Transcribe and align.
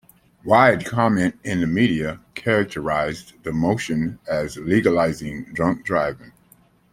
Wide 0.43 0.83
comment 0.83 1.37
in 1.43 1.61
the 1.61 1.67
media 1.67 2.21
characterised 2.33 3.35
the 3.43 3.51
motion 3.51 4.17
as 4.27 4.55
legalising 4.57 5.53
drunk 5.53 5.85
driving. 5.85 6.31